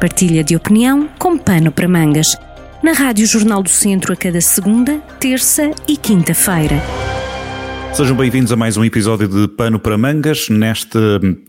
Partilha 0.00 0.44
de 0.44 0.54
opinião 0.54 1.08
com 1.18 1.36
pano 1.36 1.72
para 1.72 1.88
mangas. 1.88 2.36
Na 2.80 2.92
Rádio 2.92 3.26
Jornal 3.26 3.64
do 3.64 3.68
Centro 3.68 4.12
a 4.12 4.16
cada 4.16 4.40
segunda, 4.40 4.98
terça 5.18 5.72
e 5.88 5.96
quinta-feira. 5.96 6.76
Sejam 7.92 8.16
bem-vindos 8.16 8.52
a 8.52 8.56
mais 8.56 8.76
um 8.76 8.84
episódio 8.84 9.26
de 9.26 9.48
Pano 9.48 9.80
para 9.80 9.98
Mangas. 9.98 10.48
Nesta 10.48 11.00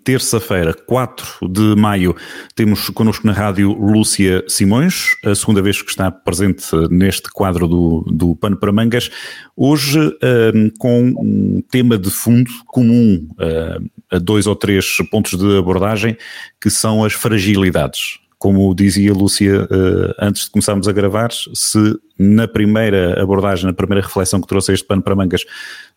terça-feira, 0.04 0.74
4 0.74 1.48
de 1.48 1.76
maio, 1.76 2.16
temos 2.56 2.90
connosco 2.90 3.28
na 3.28 3.34
rádio 3.34 3.72
Lúcia 3.72 4.44
Simões, 4.48 5.16
a 5.24 5.36
segunda 5.36 5.62
vez 5.62 5.80
que 5.84 5.92
está 5.92 6.10
presente 6.10 6.66
neste 6.90 7.30
quadro 7.30 7.68
do, 7.68 8.04
do 8.08 8.36
Pano 8.36 8.58
para 8.58 8.72
Mangas. 8.72 9.12
Hoje, 9.56 10.00
uh, 10.00 10.78
com 10.80 11.14
um 11.20 11.62
tema 11.70 12.00
de 12.00 12.10
fundo 12.10 12.50
comum 12.66 13.30
uh, 13.34 13.90
a 14.10 14.18
dois 14.18 14.48
ou 14.48 14.56
três 14.56 14.98
pontos 15.12 15.38
de 15.38 15.56
abordagem, 15.56 16.18
que 16.60 16.72
são 16.72 17.04
as 17.04 17.14
fragilidades 17.14 18.18
como 18.40 18.74
dizia 18.74 19.14
Lúcia 19.14 19.66
uh, 19.66 20.16
antes 20.18 20.46
de 20.46 20.52
começarmos 20.52 20.88
a 20.88 20.94
gravar, 20.94 21.30
se 21.32 22.00
na 22.18 22.48
primeira 22.48 23.22
abordagem, 23.22 23.66
na 23.66 23.74
primeira 23.74 24.02
reflexão 24.02 24.40
que 24.40 24.48
trouxe 24.48 24.72
este 24.72 24.88
pano 24.88 25.02
para 25.02 25.14
mangas, 25.14 25.46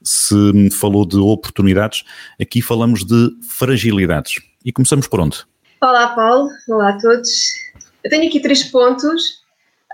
se 0.03 0.69
falou 0.71 1.07
de 1.07 1.17
oportunidades, 1.19 2.03
aqui 2.41 2.61
falamos 2.61 3.05
de 3.05 3.31
fragilidades. 3.49 4.43
E 4.65 4.73
começamos 4.73 5.07
por 5.07 5.21
onde? 5.21 5.39
Olá, 5.81 6.09
Paulo. 6.09 6.49
Olá 6.69 6.91
a 6.91 6.99
todos. 6.99 7.31
Eu 8.03 8.11
tenho 8.11 8.27
aqui 8.27 8.41
três 8.41 8.65
pontos 8.65 9.23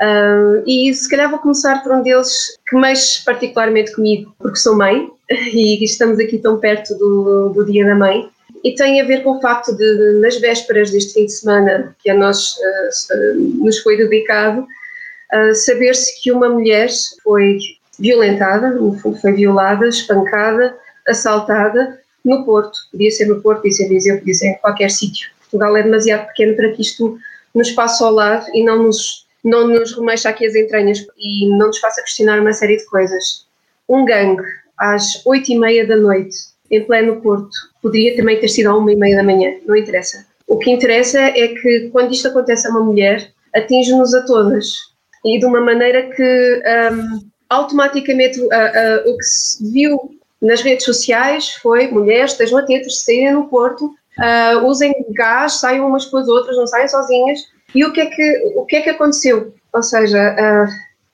uh, 0.00 0.62
e 0.66 0.92
se 0.94 1.08
calhar 1.08 1.28
vou 1.28 1.38
começar 1.38 1.82
por 1.82 1.92
um 1.92 2.02
deles 2.02 2.58
que 2.66 2.76
mexe 2.76 3.22
particularmente 3.26 3.94
comigo, 3.94 4.34
porque 4.38 4.56
sou 4.56 4.74
mãe 4.74 5.06
e 5.30 5.84
estamos 5.84 6.18
aqui 6.18 6.38
tão 6.38 6.58
perto 6.58 6.94
do, 6.94 7.50
do 7.50 7.66
Dia 7.66 7.84
da 7.84 7.94
Mãe 7.94 8.26
e 8.64 8.74
tem 8.74 9.00
a 9.00 9.04
ver 9.04 9.22
com 9.22 9.36
o 9.36 9.40
facto 9.40 9.76
de, 9.76 10.20
nas 10.20 10.36
vésperas 10.40 10.90
deste 10.90 11.14
fim 11.14 11.26
de 11.26 11.32
semana 11.32 11.96
que 12.02 12.10
a 12.10 12.14
nós 12.14 12.54
uh, 12.56 13.34
nos 13.62 13.78
foi 13.78 13.96
dedicado, 13.96 14.60
uh, 14.62 15.54
saber-se 15.54 16.20
que 16.22 16.32
uma 16.32 16.48
mulher 16.48 16.88
foi 17.22 17.58
violentada, 17.98 18.70
no 18.70 18.96
fundo 18.98 19.20
foi 19.20 19.32
violada, 19.32 19.88
espancada, 19.88 20.76
assaltada 21.06 22.00
no 22.24 22.44
Porto. 22.44 22.78
Podia 22.90 23.10
ser 23.10 23.26
no 23.26 23.40
Porto, 23.40 23.62
podia 23.62 23.72
ser 23.72 23.84
em 23.84 23.88
Viseu, 23.88 24.18
podia 24.18 24.34
ser 24.34 24.48
em 24.48 24.58
qualquer 24.58 24.90
sítio. 24.90 25.30
Portugal 25.40 25.76
é 25.76 25.82
demasiado 25.82 26.26
pequeno 26.28 26.56
para 26.56 26.72
que 26.72 26.82
isto 26.82 27.18
nos 27.54 27.70
passe 27.72 28.02
ao 28.02 28.12
lado 28.12 28.46
e 28.54 28.62
não 28.62 28.82
nos, 28.82 29.26
não 29.42 29.66
nos 29.66 29.96
remexa 29.96 30.28
aqui 30.28 30.46
as 30.46 30.54
entranhas 30.54 31.04
e 31.16 31.48
não 31.56 31.68
nos 31.68 31.78
faça 31.78 32.02
questionar 32.02 32.40
uma 32.40 32.52
série 32.52 32.76
de 32.76 32.84
coisas. 32.86 33.46
Um 33.88 34.04
gangue, 34.04 34.42
às 34.78 35.24
oito 35.26 35.50
e 35.50 35.58
meia 35.58 35.86
da 35.86 35.96
noite, 35.96 36.36
em 36.70 36.84
pleno 36.84 37.20
Porto. 37.20 37.50
Poderia 37.82 38.16
também 38.16 38.38
ter 38.38 38.48
sido 38.48 38.68
à 38.68 38.76
uma 38.76 38.92
e 38.92 38.96
meia 38.96 39.16
da 39.16 39.22
manhã, 39.22 39.54
não 39.66 39.76
interessa. 39.76 40.26
O 40.46 40.58
que 40.58 40.70
interessa 40.70 41.20
é 41.20 41.48
que 41.48 41.90
quando 41.92 42.12
isto 42.12 42.28
acontece 42.28 42.66
a 42.66 42.70
uma 42.70 42.82
mulher, 42.82 43.30
atinge-nos 43.54 44.14
a 44.14 44.24
todas. 44.24 44.76
E 45.24 45.38
de 45.38 45.44
uma 45.44 45.60
maneira 45.60 46.10
que 46.14 46.62
um, 46.92 47.28
automaticamente 47.50 48.40
uh, 48.40 48.44
uh, 48.44 49.10
o 49.10 49.16
que 49.16 49.24
se 49.24 49.72
viu 49.72 49.98
nas 50.40 50.62
redes 50.62 50.84
sociais 50.84 51.50
foi 51.54 51.88
mulheres, 51.88 52.32
estejam 52.32 52.58
atentas, 52.58 53.02
saírem 53.02 53.32
no 53.32 53.48
Porto, 53.48 53.86
uh, 53.86 54.66
usem 54.66 54.94
gás, 55.10 55.54
saiam 55.54 55.86
umas 55.86 56.06
com 56.06 56.18
as 56.18 56.28
outras, 56.28 56.56
não 56.56 56.66
saiam 56.66 56.88
sozinhas. 56.88 57.40
E 57.74 57.84
o 57.84 57.92
que 57.92 58.00
é 58.00 58.06
que, 58.06 58.52
o 58.56 58.64
que, 58.64 58.76
é 58.76 58.80
que 58.80 58.90
aconteceu? 58.90 59.52
Ou 59.74 59.82
seja, 59.82 60.34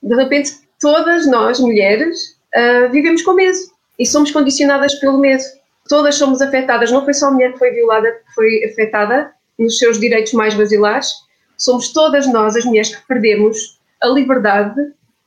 de 0.01 0.15
repente 0.15 0.53
todas 0.81 1.27
nós, 1.27 1.59
mulheres, 1.59 2.37
vivemos 2.93 3.23
com 3.23 3.33
medo 3.33 3.59
e 3.99 4.07
somos 4.07 4.31
condicionadas 4.31 4.95
pelo 4.97 5.19
medo. 5.19 5.43
Todas 5.89 6.15
somos 6.15 6.41
afetadas, 6.41 6.91
não 6.91 7.05
foi 7.05 7.15
só 7.15 7.29
a 7.29 7.31
mulher 7.31 7.53
que 7.53 7.59
foi 7.59 7.71
violada 7.71 8.11
que 8.11 8.35
foi 8.35 8.65
afetada 8.65 9.33
nos 9.59 9.79
seus 9.79 10.01
direitos 10.01 10.33
mais 10.33 10.55
basilares, 10.55 11.09
somos 11.57 11.93
todas 11.93 12.27
nós, 12.27 12.57
as 12.57 12.65
mulheres, 12.65 12.95
que 12.95 13.07
perdemos 13.07 13.79
a 14.03 14.09
liberdade 14.09 14.81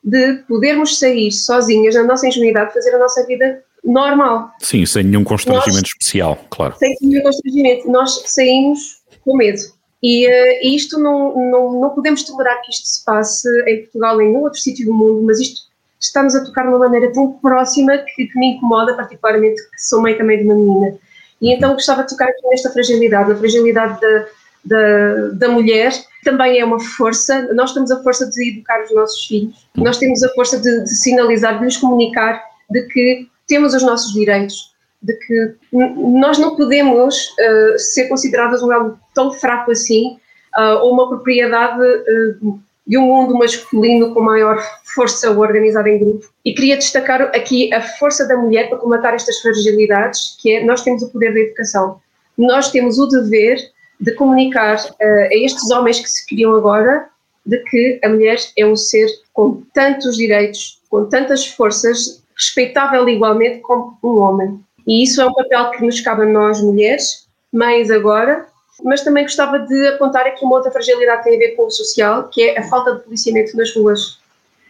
de 0.04 0.36
podermos 0.48 1.00
sair 1.00 1.32
sozinhas 1.32 1.96
na 1.96 2.04
nossa 2.04 2.28
ingenuidade, 2.28 2.74
fazer 2.74 2.94
a 2.96 3.00
nossa 3.00 3.26
vida 3.26 3.64
normal. 3.84 4.52
Sim, 4.60 4.86
sem 4.86 5.04
nenhum 5.04 5.24
constrangimento 5.24 5.82
nós, 5.82 5.90
especial, 5.90 6.38
claro. 6.50 6.76
Sem 6.78 6.96
nenhum 7.02 7.24
constrangimento. 7.24 7.90
Nós 7.90 8.24
saímos 8.26 9.02
com 9.24 9.36
medo. 9.36 9.62
E 10.04 10.28
uh, 10.28 10.76
isto 10.76 11.00
não, 11.00 11.36
não, 11.50 11.80
não 11.82 11.90
podemos 11.90 12.24
tolerar 12.24 12.62
que 12.62 12.72
isto 12.72 12.88
se 12.88 13.04
passe 13.04 13.48
em 13.68 13.82
Portugal, 13.82 14.22
em 14.22 14.28
nenhum 14.28 14.44
outro 14.44 14.60
sítio 14.60 14.86
do 14.86 14.94
mundo, 14.94 15.24
mas 15.24 15.40
isto 15.40 15.67
está-nos 16.00 16.36
a 16.36 16.44
tocar 16.44 16.64
de 16.64 16.70
uma 16.70 16.80
maneira 16.80 17.12
tão 17.12 17.34
próxima 17.34 17.98
que, 17.98 18.28
que, 18.28 18.40
me 18.40 18.56
incomoda, 18.56 18.94
particularmente, 18.94 19.62
que 19.62 19.82
sou 19.82 20.02
mãe 20.02 20.18
também 20.18 20.40
de 20.40 20.44
uma 20.46 20.56
menina. 20.56 20.98
E 21.42 21.54
então 21.54 21.74
gostava 21.74 22.04
de 22.04 22.10
tocar 22.10 22.28
aqui 22.28 22.48
nesta 22.48 22.72
fragilidade, 22.72 23.30
na 23.30 23.36
fragilidade 23.36 24.00
da, 24.02 24.26
da, 24.66 25.28
da 25.34 25.50
mulher, 25.50 25.92
também 26.24 26.60
é 26.60 26.66
uma 26.66 26.80
força. 26.80 27.54
Nós 27.54 27.74
temos 27.74 27.92
a 27.92 28.02
força 28.02 28.28
de 28.30 28.52
educar 28.52 28.84
os 28.84 28.94
nossos 28.94 29.26
filhos, 29.26 29.68
nós 29.76 29.98
temos 29.98 30.24
a 30.24 30.30
força 30.34 30.60
de, 30.60 30.84
de 30.84 30.96
sinalizar, 30.96 31.60
de 31.60 31.66
lhes 31.66 31.78
comunicar 31.78 32.44
de 32.70 32.82
que 32.88 33.28
temos 33.48 33.74
os 33.74 33.84
nossos 33.84 34.14
direitos, 34.14 34.74
de 35.02 35.14
que 35.14 35.56
nós 35.72 36.38
não 36.38 36.56
podemos 36.56 37.30
uh, 37.30 37.80
ser 37.80 38.08
consideradas 38.10 38.62
um 38.62 38.72
elo 38.72 39.00
tão 39.14 39.32
fraco 39.32 39.72
assim, 39.72 40.18
uh, 40.58 40.80
ou 40.82 40.94
uma 40.94 41.08
propriedade 41.08 41.82
uh, 41.82 42.60
de 42.88 42.98
um 42.98 43.02
mundo 43.02 43.36
masculino 43.36 44.14
com 44.14 44.22
maior 44.22 44.58
força 44.96 45.30
organizada 45.30 45.90
em 45.90 46.00
grupo. 46.00 46.26
E 46.46 46.54
queria 46.54 46.78
destacar 46.78 47.22
aqui 47.22 47.74
a 47.74 47.82
força 47.82 48.26
da 48.28 48.38
mulher 48.38 48.70
para 48.70 48.78
combater 48.78 49.14
estas 49.14 49.40
fragilidades, 49.40 50.38
que 50.40 50.54
é 50.54 50.64
nós 50.64 50.84
temos 50.84 51.04
o 51.04 51.10
poder 51.10 51.34
da 51.34 51.40
educação. 51.42 52.00
Nós 52.38 52.72
temos 52.72 52.98
o 52.98 53.08
dever 53.08 53.58
de 54.00 54.14
comunicar 54.14 54.78
uh, 54.78 55.04
a 55.04 55.36
estes 55.36 55.70
homens 55.72 56.00
que 56.00 56.10
se 56.10 56.26
criam 56.28 56.56
agora 56.56 57.10
de 57.46 57.58
que 57.64 58.00
a 58.04 58.10
mulher 58.10 58.38
é 58.58 58.66
um 58.66 58.76
ser 58.76 59.08
com 59.34 59.64
tantos 59.74 60.16
direitos, 60.16 60.82
com 60.90 61.06
tantas 61.06 61.46
forças, 61.46 62.24
respeitável 62.36 63.08
igualmente 63.10 63.60
como 63.62 63.98
um 64.04 64.20
homem. 64.20 64.60
E 64.86 65.04
isso 65.04 65.22
é 65.22 65.26
um 65.26 65.34
papel 65.34 65.72
que 65.72 65.86
nos 65.86 66.00
cabe 66.02 66.24
a 66.24 66.26
nós, 66.26 66.62
mulheres, 66.62 67.28
mães 67.52 67.90
agora, 67.90 68.46
mas 68.84 69.04
também 69.04 69.24
gostava 69.24 69.60
de 69.60 69.88
apontar 69.88 70.26
aqui 70.26 70.44
uma 70.46 70.56
outra 70.56 70.72
fragilidade 70.72 71.24
que 71.24 71.30
tem 71.30 71.36
a 71.36 71.40
ver 71.40 71.56
com 71.56 71.66
o 71.66 71.72
social, 71.72 72.30
que 72.30 72.42
é 72.42 72.60
a 72.60 72.70
falta 72.70 72.96
de 72.96 73.04
policiamento 73.04 73.56
nas 73.56 73.76
ruas. 73.76 74.20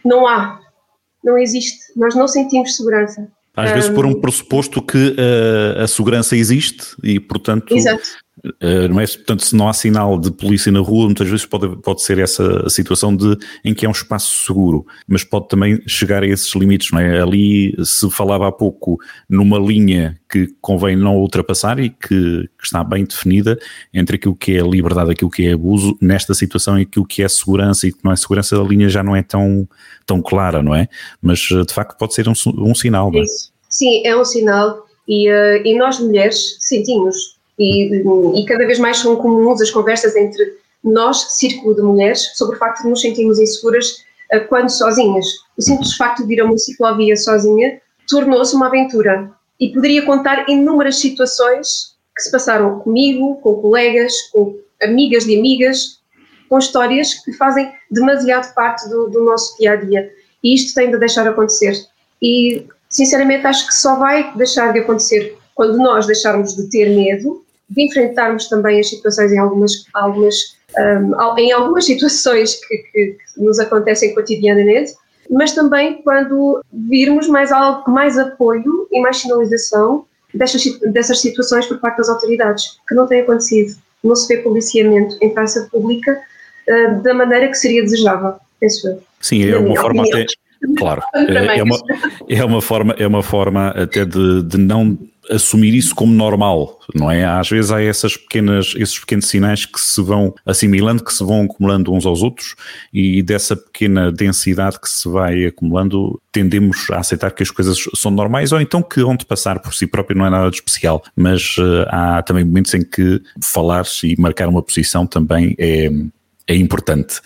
Não 0.04 0.26
há, 0.26 0.60
não 1.22 1.36
existe, 1.36 1.78
nós 1.96 2.14
não 2.14 2.26
sentimos 2.26 2.76
segurança. 2.76 3.28
Às 3.56 3.70
um, 3.70 3.74
vezes 3.74 3.90
por 3.90 4.06
um 4.06 4.20
pressuposto 4.20 4.80
que 4.80 5.10
uh, 5.10 5.82
a 5.82 5.86
segurança 5.86 6.36
existe 6.36 6.94
e, 7.02 7.18
portanto, 7.18 7.76
Exato. 7.76 8.02
Uh, 8.44 8.88
não 8.88 9.00
é? 9.00 9.06
Portanto, 9.06 9.44
se 9.44 9.56
não 9.56 9.68
há 9.68 9.72
sinal 9.72 10.18
de 10.18 10.30
polícia 10.30 10.70
na 10.70 10.80
rua, 10.80 11.06
muitas 11.06 11.28
vezes 11.28 11.46
pode, 11.46 11.76
pode 11.82 12.02
ser 12.02 12.18
essa 12.18 12.66
a 12.66 12.70
situação 12.70 13.14
de, 13.14 13.36
em 13.64 13.74
que 13.74 13.84
é 13.84 13.88
um 13.88 13.92
espaço 13.92 14.44
seguro, 14.44 14.86
mas 15.06 15.24
pode 15.24 15.48
também 15.48 15.80
chegar 15.86 16.22
a 16.22 16.26
esses 16.26 16.54
limites, 16.54 16.90
não 16.92 17.00
é? 17.00 17.20
Ali 17.20 17.74
se 17.84 18.10
falava 18.10 18.48
há 18.48 18.52
pouco 18.52 18.98
numa 19.28 19.58
linha 19.58 20.18
que 20.30 20.48
convém 20.60 20.96
não 20.96 21.16
ultrapassar 21.16 21.78
e 21.78 21.90
que, 21.90 22.08
que 22.58 22.64
está 22.64 22.84
bem 22.84 23.04
definida 23.04 23.58
entre 23.92 24.16
aquilo 24.16 24.36
que 24.36 24.56
é 24.56 24.60
liberdade 24.60 25.10
aquilo 25.10 25.30
que 25.30 25.46
é 25.46 25.52
abuso, 25.52 25.96
nesta 26.00 26.34
situação 26.34 26.78
e 26.78 26.82
aquilo 26.82 27.06
que 27.06 27.22
é 27.22 27.28
segurança 27.28 27.86
e 27.86 27.92
que 27.92 27.98
não 28.04 28.12
é 28.12 28.16
segurança, 28.16 28.60
a 28.60 28.64
linha 28.64 28.88
já 28.88 29.02
não 29.02 29.16
é 29.16 29.22
tão, 29.22 29.68
tão 30.06 30.20
clara, 30.20 30.62
não 30.62 30.74
é? 30.74 30.88
Mas 31.20 31.38
de 31.40 31.72
facto 31.72 31.96
pode 31.96 32.14
ser 32.14 32.28
um, 32.28 32.34
um 32.58 32.74
sinal, 32.74 33.10
não 33.10 33.20
é? 33.20 33.24
Sim, 33.68 34.02
é 34.04 34.16
um 34.16 34.24
sinal 34.24 34.86
e, 35.06 35.30
uh, 35.30 35.62
e 35.64 35.76
nós 35.78 35.98
mulheres 35.98 36.56
sentimos 36.60 37.37
e, 37.58 38.02
e 38.36 38.44
cada 38.46 38.66
vez 38.66 38.78
mais 38.78 38.98
são 38.98 39.16
comuns 39.16 39.60
as 39.60 39.70
conversas 39.70 40.14
entre 40.14 40.56
nós, 40.82 41.38
círculo 41.38 41.74
de 41.74 41.82
mulheres, 41.82 42.30
sobre 42.34 42.56
o 42.56 42.58
facto 42.58 42.82
de 42.82 42.88
nos 42.88 43.00
sentirmos 43.00 43.38
inseguras 43.38 44.04
uh, 44.32 44.46
quando 44.48 44.70
sozinhas. 44.70 45.26
O 45.56 45.62
simples 45.62 45.94
facto 45.96 46.26
de 46.26 46.34
ir 46.34 46.40
a 46.40 46.44
uma 46.44 46.56
ciclovia 46.56 47.16
sozinha 47.16 47.80
tornou-se 48.08 48.54
uma 48.54 48.68
aventura 48.68 49.30
e 49.58 49.72
poderia 49.72 50.04
contar 50.06 50.48
inúmeras 50.48 51.00
situações 51.00 51.96
que 52.14 52.22
se 52.22 52.30
passaram 52.30 52.78
comigo, 52.80 53.36
com 53.36 53.56
colegas, 53.56 54.12
com 54.32 54.56
amigas 54.80 55.24
de 55.24 55.36
amigas, 55.36 55.98
com 56.48 56.58
histórias 56.58 57.14
que 57.14 57.32
fazem 57.32 57.70
demasiado 57.90 58.52
parte 58.54 58.88
do, 58.88 59.08
do 59.08 59.24
nosso 59.24 59.56
dia 59.58 59.72
a 59.72 59.76
dia. 59.76 60.10
E 60.42 60.54
isto 60.54 60.74
tem 60.74 60.90
de 60.90 60.98
deixar 60.98 61.26
acontecer. 61.26 61.74
E, 62.22 62.66
sinceramente, 62.88 63.46
acho 63.46 63.66
que 63.66 63.74
só 63.74 63.96
vai 63.96 64.32
deixar 64.36 64.72
de 64.72 64.78
acontecer 64.78 65.36
quando 65.54 65.76
nós 65.76 66.06
deixarmos 66.06 66.54
de 66.54 66.68
ter 66.70 66.90
medo 66.90 67.44
de 67.68 67.82
enfrentarmos 67.82 68.48
também 68.48 68.80
as 68.80 68.88
situações 68.88 69.32
em 69.32 69.38
algumas, 69.38 69.84
algumas, 69.92 70.56
um, 70.78 71.38
em 71.38 71.52
algumas 71.52 71.84
situações 71.84 72.54
que, 72.54 72.78
que, 72.78 73.06
que, 73.06 73.42
nos 73.42 73.58
acontecem 73.58 74.14
cotidianamente, 74.14 74.94
mas 75.30 75.52
também 75.52 76.00
quando 76.02 76.64
virmos 76.72 77.28
mais, 77.28 77.52
algo, 77.52 77.90
mais 77.90 78.18
apoio 78.18 78.88
e 78.90 79.00
mais 79.00 79.18
sinalização 79.18 80.06
dessas, 80.32 80.64
dessas 80.80 81.20
situações 81.20 81.66
por 81.66 81.78
parte 81.78 81.98
das 81.98 82.08
autoridades, 82.08 82.78
que 82.88 82.94
não 82.94 83.06
tem 83.06 83.20
acontecido. 83.20 83.76
Não 84.02 84.16
se 84.16 84.28
vê 84.28 84.42
policiamento 84.42 85.16
em 85.20 85.30
praça 85.30 85.68
pública 85.70 86.18
uh, 86.68 87.02
da 87.02 87.12
maneira 87.12 87.48
que 87.48 87.54
seria 87.54 87.82
desejável, 87.82 88.34
penso 88.60 88.88
eu. 88.88 89.02
Sim, 89.20 89.50
é 89.50 89.58
uma 89.58 89.76
forma 89.76 90.04
até 90.04 90.24
Claro, 90.76 91.02
é, 91.14 91.58
é, 91.58 91.62
uma, 91.62 91.78
é, 92.28 92.44
uma 92.44 92.62
forma, 92.62 92.94
é 92.98 93.06
uma 93.06 93.22
forma 93.22 93.68
até 93.68 94.04
de, 94.04 94.42
de 94.42 94.58
não 94.58 94.98
assumir 95.30 95.74
isso 95.74 95.94
como 95.94 96.12
normal, 96.12 96.78
não 96.94 97.10
é? 97.10 97.24
Às 97.24 97.48
vezes 97.48 97.70
há 97.70 97.82
essas 97.82 98.16
pequenas, 98.16 98.74
esses 98.76 98.98
pequenos 98.98 99.26
sinais 99.26 99.66
que 99.66 99.80
se 99.80 100.00
vão 100.00 100.34
assimilando, 100.44 101.04
que 101.04 101.12
se 101.12 101.22
vão 101.22 101.42
acumulando 101.42 101.92
uns 101.92 102.06
aos 102.06 102.22
outros 102.22 102.54
e 102.92 103.22
dessa 103.22 103.54
pequena 103.54 104.10
densidade 104.10 104.80
que 104.80 104.88
se 104.88 105.08
vai 105.08 105.44
acumulando, 105.44 106.20
tendemos 106.32 106.90
a 106.90 106.98
aceitar 106.98 107.30
que 107.30 107.42
as 107.42 107.50
coisas 107.50 107.78
são 107.94 108.10
normais 108.10 108.52
ou 108.52 108.60
então 108.60 108.82
que 108.82 109.02
onde 109.02 109.26
passar 109.26 109.60
por 109.60 109.74
si 109.74 109.86
próprio 109.86 110.16
não 110.16 110.26
é 110.26 110.30
nada 110.30 110.50
de 110.50 110.56
especial, 110.56 111.02
mas 111.14 111.56
uh, 111.58 111.84
há 111.88 112.22
também 112.22 112.44
momentos 112.44 112.72
em 112.74 112.82
que 112.82 113.20
falar 113.42 113.84
e 114.02 114.18
marcar 114.18 114.48
uma 114.48 114.62
posição 114.62 115.06
também 115.06 115.54
é, 115.58 115.90
é 116.48 116.54
importante. 116.54 117.20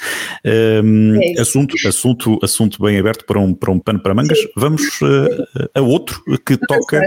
Um, 0.44 1.22
é 1.22 1.40
assunto, 1.40 1.76
assunto, 1.86 2.38
assunto 2.42 2.82
bem 2.82 2.98
aberto 2.98 3.24
para 3.24 3.38
um, 3.38 3.54
para 3.54 3.70
um 3.70 3.78
pano 3.78 4.02
para 4.02 4.12
mangas. 4.12 4.38
Sim. 4.38 4.48
Vamos 4.56 5.00
uh, 5.00 5.70
a 5.74 5.80
outro 5.80 6.20
que 6.44 6.56
toca, 6.56 7.00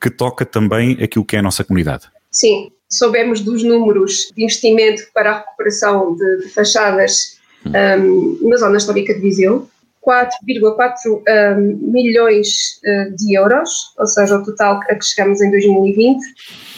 que 0.00 0.10
toca 0.10 0.46
também 0.46 0.92
aquilo 1.02 1.24
que 1.24 1.36
é 1.36 1.40
a 1.40 1.42
nossa 1.42 1.62
comunidade. 1.62 2.08
Sim, 2.30 2.70
soubemos 2.88 3.42
dos 3.42 3.62
números 3.62 4.32
de 4.34 4.42
investimento 4.42 5.02
para 5.12 5.32
a 5.32 5.38
recuperação 5.38 6.16
de, 6.16 6.38
de 6.38 6.48
fachadas 6.48 7.38
um, 7.66 8.48
na 8.48 8.56
zona 8.56 8.78
histórica 8.78 9.14
de 9.14 9.20
Viseu. 9.20 9.68
4,4 10.02 11.58
um, 11.58 11.92
milhões 11.92 12.80
uh, 12.86 13.14
de 13.16 13.34
euros, 13.34 13.92
ou 13.98 14.06
seja, 14.06 14.38
o 14.38 14.42
total 14.42 14.80
a 14.88 14.94
que 14.94 15.04
chegamos 15.04 15.42
em 15.42 15.50
2020, 15.50 16.18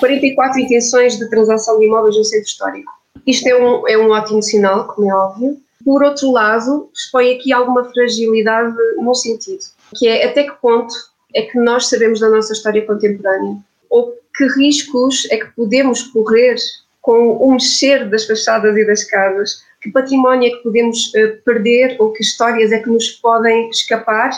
44 0.00 0.60
intenções 0.60 1.16
de 1.16 1.30
transação 1.30 1.78
de 1.78 1.86
imóveis 1.86 2.16
no 2.16 2.24
centro 2.24 2.46
histórico. 2.46 3.01
Isto 3.26 3.48
é 3.48 3.56
um, 3.56 3.88
é 3.88 3.98
um 3.98 4.10
ótimo 4.10 4.42
sinal, 4.42 4.88
como 4.88 5.10
é 5.10 5.14
óbvio. 5.14 5.60
Por 5.84 6.02
outro 6.02 6.30
lado, 6.30 6.90
expõe 6.94 7.34
aqui 7.34 7.52
alguma 7.52 7.84
fragilidade 7.84 8.74
no 8.98 9.14
sentido, 9.14 9.64
que 9.96 10.06
é 10.06 10.26
até 10.26 10.44
que 10.44 10.52
ponto 10.60 10.94
é 11.34 11.42
que 11.42 11.58
nós 11.58 11.88
sabemos 11.88 12.20
da 12.20 12.28
nossa 12.28 12.52
história 12.52 12.86
contemporânea? 12.86 13.56
Ou 13.90 14.14
que 14.36 14.46
riscos 14.56 15.26
é 15.30 15.38
que 15.38 15.50
podemos 15.56 16.02
correr 16.04 16.56
com 17.00 17.36
o 17.36 17.52
mexer 17.52 18.08
das 18.08 18.26
fachadas 18.26 18.76
e 18.76 18.86
das 18.86 19.04
casas? 19.04 19.62
Que 19.80 19.90
património 19.90 20.48
é 20.48 20.56
que 20.56 20.62
podemos 20.62 21.12
uh, 21.14 21.42
perder 21.44 21.96
ou 21.98 22.12
que 22.12 22.22
histórias 22.22 22.70
é 22.70 22.78
que 22.78 22.88
nos 22.88 23.10
podem 23.10 23.68
escapar 23.70 24.30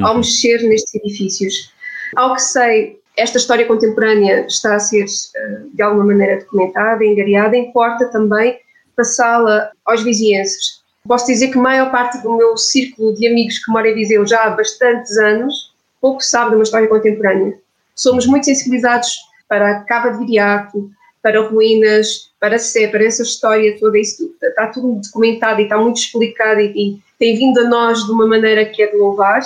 ao 0.00 0.12
uhum. 0.12 0.18
mexer 0.18 0.62
nestes 0.62 0.94
edifícios? 0.94 1.72
Ao 2.14 2.34
que 2.34 2.42
sei, 2.42 3.00
esta 3.16 3.38
história 3.38 3.66
contemporânea 3.66 4.46
está 4.46 4.74
a 4.74 4.78
ser 4.78 5.04
eh, 5.04 5.58
de 5.72 5.82
alguma 5.82 6.04
maneira 6.04 6.40
documentada, 6.40 7.04
engariada, 7.04 7.56
importa 7.56 8.06
também 8.06 8.58
passá-la 8.94 9.70
aos 9.84 10.02
vizienses. 10.02 10.82
Posso 11.06 11.26
dizer 11.26 11.48
que 11.48 11.58
a 11.58 11.62
maior 11.62 11.90
parte 11.90 12.20
do 12.22 12.36
meu 12.36 12.56
círculo 12.56 13.14
de 13.14 13.26
amigos 13.28 13.58
que 13.64 13.70
mora 13.70 13.88
em 13.88 13.94
Viseu 13.94 14.26
já 14.26 14.44
há 14.44 14.50
bastantes 14.50 15.16
anos 15.18 15.74
pouco 16.00 16.22
sabe 16.22 16.50
de 16.50 16.56
uma 16.56 16.62
história 16.62 16.88
contemporânea. 16.88 17.58
Somos 17.94 18.26
muito 18.26 18.44
sensibilizados 18.44 19.16
para 19.48 19.70
a 19.70 19.80
Cava 19.80 20.12
de 20.12 20.18
Viriato, 20.18 20.90
para 21.22 21.40
ruínas, 21.48 22.30
para 22.38 22.58
Sé, 22.58 22.86
para 22.86 23.04
essa 23.04 23.22
história 23.22 23.76
toda, 23.78 23.98
isso 23.98 24.32
está 24.40 24.68
tudo 24.68 25.00
documentado 25.00 25.60
e 25.60 25.64
está 25.64 25.76
muito 25.76 25.96
explicado 25.96 26.60
e, 26.60 26.72
e 26.76 27.00
tem 27.18 27.36
vindo 27.36 27.58
a 27.60 27.64
nós 27.64 28.04
de 28.04 28.12
uma 28.12 28.26
maneira 28.26 28.64
que 28.64 28.82
é 28.82 28.86
de 28.86 28.96
louvar, 28.96 29.40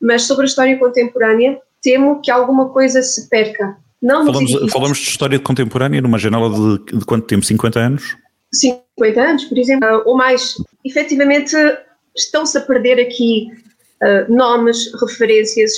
mas 0.00 0.22
sobre 0.22 0.44
a 0.44 0.46
história 0.46 0.78
contemporânea 0.78 1.58
temo 1.84 2.20
que 2.20 2.30
alguma 2.30 2.70
coisa 2.70 3.02
se 3.02 3.28
perca. 3.28 3.76
Não 4.02 4.26
falamos, 4.26 4.72
falamos 4.72 4.98
de 4.98 5.08
história 5.08 5.38
contemporânea 5.38 6.00
numa 6.02 6.18
janela 6.18 6.50
de, 6.50 6.98
de 6.98 7.04
quanto 7.04 7.26
tempo? 7.26 7.44
50 7.44 7.78
anos? 7.78 8.16
50 8.52 9.20
anos, 9.20 9.44
por 9.44 9.58
exemplo, 9.58 10.02
ou 10.04 10.16
mais. 10.16 10.54
Efetivamente, 10.84 11.54
estão-se 12.16 12.56
a 12.58 12.60
perder 12.60 13.00
aqui 13.00 13.48
uh, 14.02 14.32
nomes, 14.32 14.92
referências, 15.00 15.72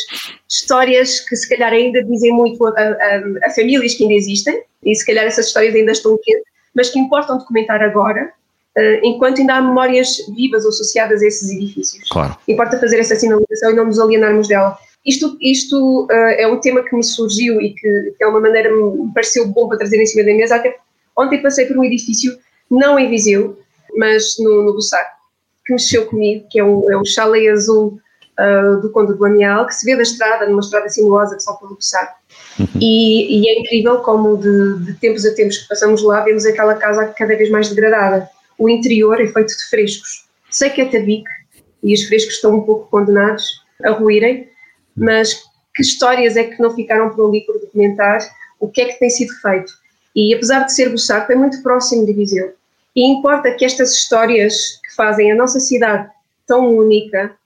histórias 0.49 1.21
que 1.21 1.37
se 1.37 1.49
calhar 1.49 1.73
ainda 1.73 2.03
dizem 2.05 2.33
muito 2.33 2.65
a, 2.67 2.71
a, 2.71 3.47
a, 3.47 3.51
famílias 3.51 3.95
que 3.95 4.05
ainda 4.05 4.15
existem, 4.15 4.61
e 4.85 4.95
se 4.95 5.05
calhar 5.05 5.25
essas 5.25 5.47
histórias 5.47 5.75
ainda 5.75 5.93
estão 5.93 6.19
quentes, 6.23 6.45
mas 6.75 6.91
que 6.91 6.99
importam 6.99 7.39
documentar 7.39 7.83
agora, 7.83 8.33
uh, 8.77 9.01
enquanto 9.05 9.41
ainda 9.41 9.55
há 9.55 9.63
memórias 9.63 10.17
vivas 10.37 10.67
associadas 10.67 11.23
a 11.23 11.27
esses 11.27 11.51
edifícios. 11.51 12.09
Claro. 12.11 12.37
Importa 12.47 12.79
fazer 12.79 12.99
essa 12.99 13.17
sinalização 13.17 13.71
e 13.71 13.75
não 13.75 13.87
nos 13.87 13.99
alienarmos 13.99 14.49
dela. 14.49 14.77
Isto, 15.07 15.37
isto 15.41 16.07
uh, 16.07 16.11
é 16.11 16.49
um 16.49 16.61
tema 16.61 16.83
que 16.83 16.95
me 16.95 17.05
surgiu 17.05 17.61
e 17.61 17.73
que, 17.75 18.15
que 18.19 18.25
é 18.25 18.27
uma 18.27 18.41
maneira 18.41 18.71
me 18.75 19.13
pareceu 19.15 19.47
bom 19.47 19.69
para 19.69 19.79
trazer 19.79 20.03
em 20.03 20.07
cima 20.07 20.25
da 20.25 20.35
mesa. 20.35 20.57
Até 20.57 20.77
ontem 21.17 21.41
passei 21.41 21.67
por 21.67 21.79
um 21.79 21.85
edifício, 21.85 22.37
não 22.69 22.99
em 22.99 23.09
Viseu, 23.09 23.57
mas 23.97 24.37
no, 24.39 24.65
no 24.65 24.75
Bussac, 24.75 25.07
que 25.65 25.73
mexeu 25.73 26.07
comigo, 26.07 26.47
que 26.51 26.59
é 26.59 26.65
um, 26.65 26.91
é 26.91 26.99
um 26.99 27.05
chalé 27.05 27.49
azul 27.49 28.01
uh, 28.39 28.81
do 28.81 28.91
Conde 28.91 29.15
do 29.15 29.25
Amial, 29.25 29.67
que 29.67 29.75
se 29.75 29.87
vê 29.87 29.97
da 29.97 30.03
estrada, 30.03 30.47
numa 30.47 30.61
estrada 30.61 30.89
sinuosa 30.89 31.37
que 31.37 31.43
só 31.43 31.55
pelo 31.55 31.77
Bussac. 31.77 32.13
Uhum. 32.59 32.67
E, 32.81 33.41
e, 33.41 33.49
é 33.49 33.61
incrível 33.61 33.99
como 34.01 34.37
de, 34.37 34.85
de 34.87 34.95
tempos 34.95 35.25
a 35.25 35.35
tempos 35.35 35.59
que 35.59 35.69
passamos 35.69 36.03
lá, 36.03 36.23
vemos 36.23 36.45
aquela 36.45 36.75
casa 36.75 37.07
cada 37.17 37.37
vez 37.37 37.49
mais 37.51 37.69
degradada. 37.69 38.29
O 38.59 38.69
interior 38.69 39.21
é 39.21 39.27
feito 39.27 39.49
de 39.57 39.65
frescos. 39.71 40.27
Sei 40.51 40.71
que 40.71 40.81
é 40.81 40.87
tabique 40.87 41.31
e 41.83 41.95
os 41.95 42.05
frescos 42.05 42.35
estão 42.35 42.57
um 42.57 42.63
pouco 42.63 42.89
condenados 42.91 43.63
a 43.85 43.91
ruírem, 43.91 44.49
mas 44.97 45.43
que 45.75 45.83
histórias 45.83 46.37
é 46.37 46.45
que 46.45 46.61
não 46.61 46.75
ficaram 46.75 47.11
por 47.11 47.29
ali 47.29 47.43
por 47.43 47.59
documentar, 47.59 48.21
o 48.59 48.69
que 48.69 48.81
é 48.81 48.85
que 48.87 48.99
tem 48.99 49.11
sido 49.11 49.35
feito. 49.41 49.73
E 50.15 50.35
apesar 50.35 50.65
de 50.65 50.75
ser 50.75 50.89
Bussaco, 50.89 51.31
é 51.31 51.35
muito 51.35 51.63
próximo 51.63 52.07
de 52.07 52.13
Viseu. 52.15 52.55
E 52.95 53.05
importa 53.05 53.53
que 53.53 53.65
estas 53.65 53.93
histórias 53.93 54.81
que 54.83 54.95
fazem 54.97 55.31
a 55.31 55.35
nossa 55.35 55.61
cidade 55.61 56.09
tão 56.47 56.75
única 56.75 57.37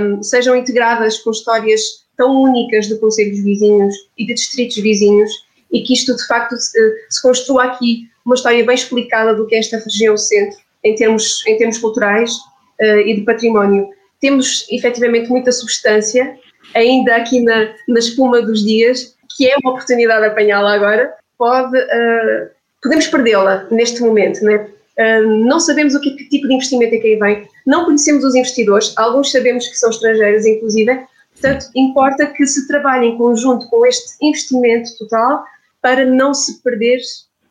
um, 0.00 0.22
sejam 0.22 0.56
integradas 0.56 1.18
com 1.18 1.30
histórias 1.30 2.06
tão 2.16 2.42
únicas 2.42 2.86
de 2.86 2.98
conselhos 2.98 3.44
vizinhos 3.44 3.94
e 4.16 4.24
de 4.24 4.32
distritos 4.32 4.76
vizinhos 4.78 5.30
e 5.70 5.82
que 5.82 5.92
isto 5.92 6.16
de 6.16 6.26
facto 6.26 6.56
se, 6.56 6.78
se 7.10 7.20
construa 7.20 7.64
aqui 7.64 8.08
uma 8.24 8.34
história 8.34 8.64
bem 8.64 8.74
explicada 8.74 9.34
do 9.34 9.46
que 9.46 9.54
é 9.54 9.58
esta 9.58 9.78
região 9.78 10.16
centro 10.16 10.58
em 10.82 10.94
termos, 10.94 11.46
em 11.46 11.58
termos 11.58 11.78
culturais 11.78 12.32
uh, 12.80 13.00
e 13.04 13.16
de 13.16 13.22
património. 13.22 13.90
Temos 14.20 14.66
efetivamente 14.70 15.28
muita 15.28 15.52
substância 15.52 16.38
ainda 16.76 17.16
aqui 17.16 17.40
na, 17.40 17.74
na 17.88 17.98
espuma 17.98 18.42
dos 18.42 18.62
dias, 18.62 19.16
que 19.36 19.48
é 19.48 19.56
uma 19.62 19.72
oportunidade 19.72 20.20
de 20.20 20.26
apanhá-la 20.28 20.74
agora, 20.74 21.14
pode, 21.38 21.76
uh, 21.78 22.50
podemos 22.82 23.06
perdê-la 23.08 23.66
neste 23.70 24.00
momento, 24.00 24.44
né? 24.44 24.68
Uh, 24.98 25.44
não 25.44 25.60
sabemos 25.60 25.94
o 25.94 26.00
que, 26.00 26.10
que, 26.12 26.28
tipo 26.28 26.48
de 26.48 26.54
investimento 26.54 26.94
é 26.94 26.98
que 26.98 27.06
aí 27.08 27.16
vem, 27.16 27.48
não 27.66 27.84
conhecemos 27.84 28.24
os 28.24 28.34
investidores, 28.34 28.94
alguns 28.96 29.30
sabemos 29.30 29.66
que 29.68 29.76
são 29.76 29.90
estrangeiros, 29.90 30.46
inclusive, 30.46 31.06
portanto, 31.32 31.66
importa 31.74 32.26
que 32.26 32.46
se 32.46 32.66
trabalhe 32.66 33.06
em 33.06 33.18
conjunto 33.18 33.68
com 33.68 33.84
este 33.84 34.16
investimento 34.22 34.96
total 34.98 35.44
para 35.82 36.04
não 36.04 36.32
se 36.32 36.62
perder 36.62 36.98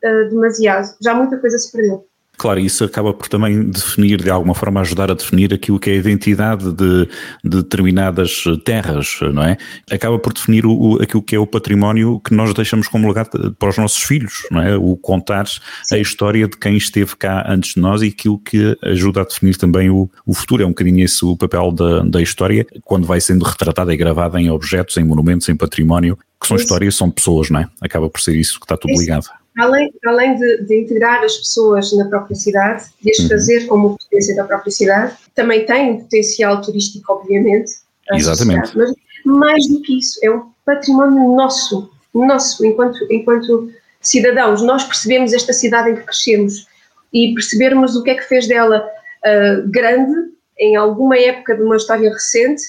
uh, 0.04 0.28
demasiado. 0.28 0.94
Já 1.00 1.14
muita 1.14 1.38
coisa 1.38 1.58
se 1.58 1.70
perdeu. 1.70 2.04
Claro, 2.36 2.60
isso 2.60 2.84
acaba 2.84 3.14
por 3.14 3.28
também 3.28 3.64
definir, 3.70 4.22
de 4.22 4.30
alguma 4.30 4.54
forma, 4.54 4.80
ajudar 4.80 5.10
a 5.10 5.14
definir 5.14 5.54
aquilo 5.54 5.78
que 5.78 5.90
é 5.90 5.94
a 5.94 5.96
identidade 5.96 6.70
de, 6.72 7.08
de 7.42 7.62
determinadas 7.62 8.44
terras, 8.64 9.18
não 9.32 9.42
é? 9.42 9.56
Acaba 9.90 10.18
por 10.18 10.32
definir 10.32 10.66
o, 10.66 10.98
aquilo 11.00 11.22
que 11.22 11.34
é 11.34 11.38
o 11.38 11.46
património 11.46 12.20
que 12.20 12.34
nós 12.34 12.52
deixamos 12.52 12.88
como 12.88 13.08
legado 13.08 13.54
para 13.58 13.68
os 13.70 13.78
nossos 13.78 14.02
filhos, 14.02 14.46
não 14.50 14.60
é? 14.60 14.76
O 14.76 14.96
contar 14.96 15.46
Sim. 15.46 15.96
a 15.96 15.98
história 15.98 16.46
de 16.46 16.56
quem 16.56 16.76
esteve 16.76 17.16
cá 17.16 17.44
antes 17.48 17.74
de 17.74 17.80
nós 17.80 18.02
e 18.02 18.08
aquilo 18.08 18.38
que 18.38 18.76
ajuda 18.82 19.22
a 19.22 19.24
definir 19.24 19.56
também 19.56 19.88
o, 19.88 20.10
o 20.26 20.34
futuro. 20.34 20.62
É 20.62 20.66
um 20.66 20.70
bocadinho 20.70 21.04
esse 21.04 21.24
o 21.24 21.36
papel 21.36 21.72
da, 21.72 22.00
da 22.00 22.20
história, 22.20 22.66
quando 22.84 23.06
vai 23.06 23.20
sendo 23.20 23.44
retratada 23.44 23.92
e 23.94 23.96
gravada 23.96 24.40
em 24.40 24.50
objetos, 24.50 24.96
em 24.98 25.04
monumentos, 25.04 25.48
em 25.48 25.56
património, 25.56 26.18
que 26.40 26.46
são 26.46 26.56
isso. 26.56 26.64
histórias, 26.64 26.94
são 26.96 27.10
pessoas, 27.10 27.48
não 27.48 27.60
é? 27.60 27.68
Acaba 27.80 28.10
por 28.10 28.20
ser 28.20 28.36
isso 28.36 28.60
que 28.60 28.66
está 28.66 28.76
tudo 28.76 28.92
isso. 28.92 29.00
ligado 29.00 29.26
além, 29.56 29.92
além 30.04 30.36
de, 30.36 30.64
de, 30.64 30.82
integrar 30.82 31.22
as 31.24 31.36
pessoas 31.36 31.92
na 31.96 32.04
própria 32.06 32.36
cidade 32.36 32.84
e 33.02 33.10
as 33.10 33.18
uhum. 33.18 33.28
fazer 33.28 33.66
como 33.66 33.96
potência 33.98 34.34
da 34.36 34.44
própria 34.44 34.70
cidade, 34.70 35.16
também 35.34 35.64
tem 35.64 35.92
um 35.92 36.00
potencial 36.00 36.60
turístico, 36.60 37.12
obviamente. 37.12 37.72
Exatamente. 38.12 38.76
Mas 38.76 38.92
mais 39.24 39.66
do 39.68 39.80
que 39.82 39.98
isso, 39.98 40.18
é 40.22 40.30
um 40.30 40.50
património 40.64 41.34
nosso, 41.34 41.90
nosso, 42.14 42.64
enquanto, 42.64 42.98
enquanto 43.10 43.70
cidadãos. 44.00 44.62
Nós 44.62 44.84
percebemos 44.84 45.32
esta 45.32 45.52
cidade 45.52 45.90
em 45.90 45.96
que 45.96 46.02
crescemos 46.02 46.66
e 47.12 47.32
percebermos 47.34 47.96
o 47.96 48.02
que 48.02 48.10
é 48.10 48.14
que 48.14 48.22
fez 48.22 48.46
dela 48.46 48.86
uh, 49.24 49.68
grande 49.68 50.32
em 50.58 50.76
alguma 50.76 51.18
época 51.18 51.56
de 51.56 51.62
uma 51.62 51.76
história 51.76 52.10
recente 52.10 52.62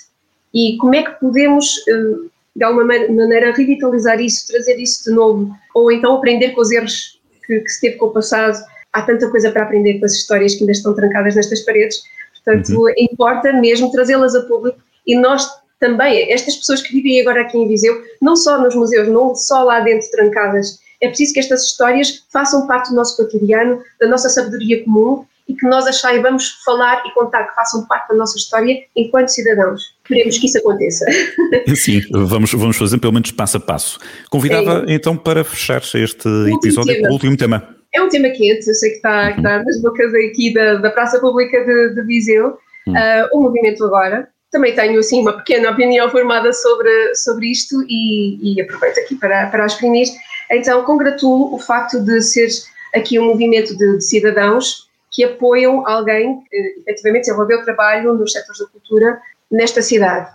e 0.54 0.78
como 0.78 0.96
é 0.96 1.04
que 1.04 1.20
podemos 1.20 1.78
uh, 1.88 2.30
de 2.58 2.64
alguma 2.64 2.86
maneira 2.86 3.54
revitalizar 3.54 4.20
isso, 4.20 4.48
trazer 4.48 4.78
isso 4.80 5.04
de 5.04 5.16
novo, 5.16 5.56
ou 5.76 5.92
então 5.92 6.16
aprender 6.16 6.50
com 6.52 6.62
os 6.62 6.72
erros 6.72 7.22
que, 7.46 7.60
que 7.60 7.70
se 7.70 7.82
teve 7.82 7.98
com 7.98 8.08
o 8.08 8.12
passado. 8.12 8.58
Há 8.92 9.04
tanta 9.04 9.30
coisa 9.30 9.52
para 9.52 9.64
aprender 9.64 10.00
com 10.00 10.06
as 10.06 10.14
histórias 10.14 10.56
que 10.56 10.62
ainda 10.62 10.72
estão 10.72 10.96
trancadas 10.96 11.36
nestas 11.36 11.62
paredes, 11.62 12.02
portanto, 12.34 12.70
uhum. 12.70 12.92
importa 12.98 13.54
mesmo 13.54 13.92
trazê-las 13.92 14.34
a 14.34 14.42
público 14.42 14.80
e 15.06 15.16
nós 15.16 15.48
também, 15.80 16.32
estas 16.32 16.56
pessoas 16.56 16.82
que 16.82 16.92
vivem 16.92 17.22
agora 17.22 17.42
aqui 17.42 17.60
em 17.60 17.68
Viseu, 17.68 18.04
não 18.20 18.36
só 18.36 18.60
nos 18.60 18.74
museus, 18.74 19.08
não 19.08 19.36
só 19.36 19.64
lá 19.64 19.80
dentro 19.82 20.10
trancadas, 20.10 20.80
é 21.00 21.08
preciso 21.08 21.34
que 21.34 21.40
estas 21.40 21.66
histórias 21.66 22.26
façam 22.34 22.66
parte 22.66 22.90
do 22.90 22.96
nosso 22.96 23.16
cotidiano, 23.16 23.84
da 24.00 24.08
nossa 24.08 24.30
sabedoria 24.30 24.84
comum 24.84 25.24
e 25.48 25.56
que 25.56 25.68
nós 25.68 25.88
as 25.88 26.00
saibamos 26.00 26.62
falar 26.66 27.04
e 27.06 27.14
contar, 27.14 27.46
que 27.46 27.56
façam 27.56 27.86
parte 27.88 28.10
da 28.10 28.16
nossa 28.16 28.38
história 28.38 28.84
enquanto 28.96 29.30
cidadãos. 29.30 29.82
Queremos 30.06 30.38
que 30.38 30.46
isso 30.46 30.58
aconteça. 30.58 31.06
Sim, 31.76 32.02
vamos, 32.12 32.52
vamos 32.52 32.78
fazer 32.78 32.98
pelo 32.98 33.14
menos 33.14 33.32
passo 33.32 33.58
a 33.58 33.60
passo. 33.60 34.00
Convidava 34.30 34.86
é. 34.88 34.94
então 34.94 35.16
para 35.16 35.44
fechar 35.44 35.82
este 35.82 36.28
episódio 36.54 37.02
com 37.02 37.08
o 37.08 37.14
último 37.14 37.38
tema. 37.38 37.76
É 37.94 38.02
um 38.02 38.10
tema 38.10 38.30
quente, 38.30 38.68
eu 38.68 38.74
sei 38.76 38.92
que 38.92 38.96
está, 38.98 39.30
uhum. 39.30 39.38
está 39.38 39.64
nas 39.64 39.82
bocas 39.82 40.14
aqui 40.14 40.54
da, 40.54 40.76
da 40.76 40.90
Praça 40.90 41.20
Pública 41.20 41.64
de, 41.64 41.96
de 41.96 42.02
Viseu, 42.04 42.50
uh, 42.50 43.28
o 43.38 43.42
movimento 43.42 43.84
agora. 43.86 44.28
Também 44.52 44.76
tenho 44.76 45.00
assim 45.00 45.22
uma 45.22 45.34
pequena 45.34 45.72
opinião 45.72 46.10
formada 46.10 46.52
sobre, 46.54 47.16
sobre 47.16 47.52
isto 47.52 47.76
e, 47.88 48.56
e 48.56 48.62
aproveito 48.62 49.00
aqui 49.00 49.16
para, 49.16 49.48
para 49.48 49.66
exprimir. 49.66 50.08
Então, 50.52 50.84
congratulo 50.84 51.54
o 51.54 51.60
facto 51.60 52.00
de 52.00 52.22
ser 52.22 52.50
aqui 52.94 53.20
um 53.20 53.26
movimento 53.26 53.78
de, 53.78 53.98
de 53.98 54.04
cidadãos 54.04 54.87
que 55.12 55.24
apoiam 55.24 55.88
alguém 55.88 56.42
que 56.50 56.84
efetivamente 56.86 57.26
desenvolveu 57.26 57.64
trabalho 57.64 58.14
nos 58.14 58.32
setores 58.32 58.60
da 58.60 58.68
cultura 58.68 59.22
nesta 59.52 59.82
cidade, 59.82 60.30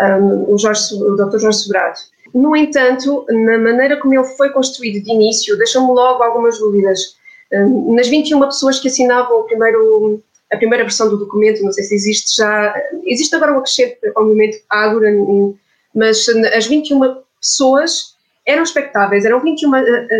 um, 0.00 0.52
o, 0.52 0.58
Jorge, 0.58 0.94
o 0.94 1.14
Dr. 1.16 1.38
Jorge 1.38 1.58
Sobrado. 1.58 1.98
No 2.32 2.56
entanto, 2.56 3.24
na 3.28 3.58
maneira 3.58 3.96
como 3.98 4.14
ele 4.14 4.24
foi 4.36 4.50
construído 4.50 5.04
de 5.04 5.12
início, 5.12 5.56
deixou-me 5.56 5.92
logo 5.92 6.22
algumas 6.22 6.58
dúvidas. 6.58 7.16
Nas 7.94 8.08
21 8.08 8.40
pessoas 8.40 8.80
que 8.80 8.88
assinavam 8.88 9.40
o 9.40 9.44
primeiro, 9.44 10.20
a 10.50 10.56
primeira 10.56 10.82
versão 10.82 11.08
do 11.08 11.16
documento, 11.16 11.62
não 11.62 11.70
sei 11.70 11.84
se 11.84 11.94
existe 11.94 12.36
já, 12.36 12.74
existe 13.04 13.36
agora 13.36 13.52
um 13.52 13.58
acrescento 13.58 13.98
ao 14.16 14.24
movimento 14.24 14.58
Ágora, 14.68 15.12
mas 15.94 16.26
as 16.56 16.66
21 16.66 17.22
pessoas 17.40 18.16
eram 18.44 18.64
expectáveis, 18.64 19.24
eram 19.24 19.40
21 19.40 19.70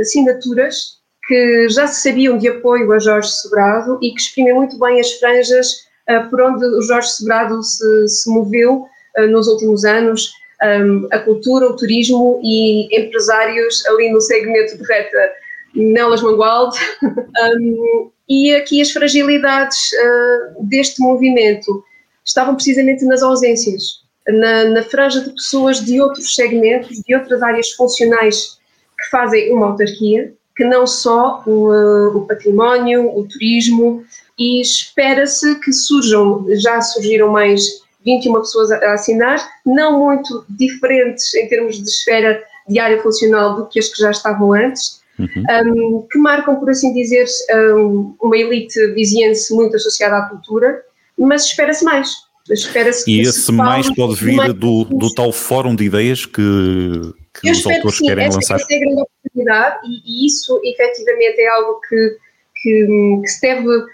assinaturas 0.00 0.99
que 1.26 1.68
já 1.68 1.86
se 1.86 2.02
sabiam 2.02 2.36
de 2.38 2.48
apoio 2.48 2.92
a 2.92 2.98
Jorge 2.98 3.28
Sobrado 3.28 3.98
e 4.02 4.10
que 4.10 4.20
exprimem 4.20 4.54
muito 4.54 4.78
bem 4.78 5.00
as 5.00 5.12
franjas 5.14 5.86
uh, 6.10 6.28
por 6.28 6.40
onde 6.40 6.64
o 6.64 6.82
Jorge 6.82 7.08
Sobrado 7.08 7.62
se, 7.62 8.08
se 8.08 8.30
moveu 8.30 8.86
uh, 9.18 9.26
nos 9.28 9.46
últimos 9.48 9.84
anos, 9.84 10.30
um, 10.62 11.08
a 11.10 11.18
cultura, 11.18 11.66
o 11.66 11.76
turismo 11.76 12.40
e 12.42 12.88
empresários 12.96 13.84
ali 13.86 14.10
no 14.10 14.20
segmento 14.20 14.76
de 14.76 14.84
reta 14.84 15.32
Nelas 15.74 16.22
Mangualde, 16.22 16.78
um, 17.02 18.10
e 18.28 18.54
aqui 18.54 18.80
as 18.80 18.90
fragilidades 18.90 19.90
uh, 19.92 20.64
deste 20.64 21.00
movimento 21.02 21.84
estavam 22.24 22.54
precisamente 22.54 23.04
nas 23.04 23.22
ausências, 23.22 24.02
na, 24.26 24.64
na 24.64 24.82
franja 24.82 25.20
de 25.20 25.30
pessoas 25.30 25.84
de 25.84 26.00
outros 26.00 26.34
segmentos, 26.34 27.02
de 27.02 27.14
outras 27.14 27.42
áreas 27.42 27.70
funcionais 27.72 28.58
que 28.98 29.10
fazem 29.10 29.52
uma 29.52 29.66
autarquia, 29.66 30.32
que 30.56 30.64
não 30.64 30.87
só 30.87 31.42
o, 31.46 31.70
uh, 31.70 32.16
o 32.16 32.26
património, 32.26 33.16
o 33.16 33.26
turismo, 33.26 34.04
e 34.38 34.61
espera-se 34.61 35.61
que 35.61 35.73
surjam, 35.73 36.46
já 36.61 36.80
surgiram 36.80 37.30
mais 37.30 37.62
21 38.04 38.34
pessoas 38.34 38.70
a, 38.70 38.76
a 38.76 38.94
assinar, 38.94 39.46
não 39.64 39.99
muito 39.99 40.44
diferentes 40.49 41.34
em 41.34 41.49
termos 41.49 41.76
de 41.76 41.88
esfera 41.88 42.42
de 42.68 42.78
área 42.78 43.02
funcional 43.02 43.56
do 43.56 43.66
que 43.66 43.78
as 43.78 43.88
que 43.88 44.00
já 44.00 44.11
estavam 44.11 44.52
antes, 44.52 45.00
uhum. 45.18 45.99
um, 45.99 46.06
que 46.11 46.18
marcam, 46.18 46.56
por 46.56 46.70
assim 46.70 46.92
dizer, 46.92 47.26
um, 47.76 48.14
uma 48.20 48.37
elite 48.37 48.87
viziense 48.88 49.54
muito 49.54 49.76
associada 49.76 50.18
à 50.18 50.23
cultura, 50.28 50.82
mas 51.18 51.44
espera-se 51.46 51.84
mais. 51.84 52.25
Espera-se 52.50 53.11
e 53.11 53.23
esse 53.23 53.50
mais 53.50 53.92
pode 53.94 54.16
vir 54.16 54.52
do, 54.52 54.84
do 54.84 55.14
tal 55.14 55.32
fórum 55.32 55.75
de 55.75 55.84
ideias 55.84 56.26
que, 56.26 56.42
que 57.40 57.50
os 57.50 57.66
autores 57.66 57.99
que 57.99 58.06
querem 58.06 58.28
lançar. 58.28 58.56
Essa 58.56 58.66
é 58.70 58.76
a 58.76 58.80
grande 58.80 59.02
e, 59.34 60.02
e, 60.04 60.26
isso 60.26 60.60
efetivamente 60.64 61.40
é 61.40 61.48
algo 61.48 61.80
que, 61.88 62.16
que, 62.62 62.86
que 63.22 63.28
se 63.28 63.40
deve 63.40 63.66
uh, 63.68 63.86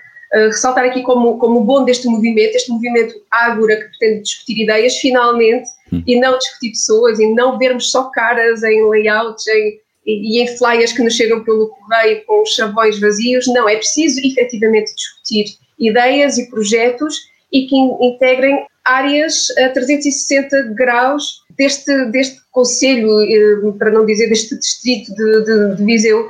ressaltar 0.47 0.85
aqui 0.85 1.03
como, 1.03 1.39
como 1.39 1.65
bom 1.65 1.85
deste 1.85 2.07
movimento, 2.07 2.57
este 2.57 2.71
movimento 2.71 3.15
Ágora 3.31 3.77
que 3.77 3.89
pretende 3.89 4.23
discutir 4.23 4.63
ideias 4.63 4.97
finalmente 4.97 5.69
hum. 5.93 6.03
e 6.07 6.21
não 6.21 6.37
discutir 6.39 6.71
pessoas 6.71 7.19
e 7.19 7.27
não 7.33 7.59
vermos 7.59 7.91
só 7.91 8.11
caras 8.11 8.63
em 8.63 8.85
layouts 8.85 9.47
em, 9.47 9.81
e, 10.07 10.39
e 10.39 10.43
em 10.43 10.57
flyers 10.57 10.93
que 10.93 11.03
nos 11.03 11.15
chegam 11.15 11.43
pelo 11.45 11.69
correio 11.69 12.25
com 12.27 12.43
os 12.43 12.55
chavões 12.55 13.01
vazios, 13.01 13.47
não, 13.49 13.69
é 13.69 13.77
preciso 13.77 14.21
efetivamente 14.25 14.95
discutir 14.95 15.47
ideias 15.79 16.37
e 16.37 16.49
projetos 16.51 17.17
e 17.53 17.67
que 17.67 17.77
integrem 17.77 18.67
áreas 18.85 19.51
a 19.59 19.69
360 19.71 20.75
graus 20.75 21.43
deste, 21.61 22.07
deste 22.07 22.41
Conselho, 22.51 23.21
eh, 23.21 23.73
para 23.79 23.91
não 23.91 24.07
dizer 24.07 24.29
deste 24.31 24.57
distrito 24.57 25.15
de, 25.15 25.45
de, 25.45 25.77
de 25.77 25.85
Viseu. 25.85 26.27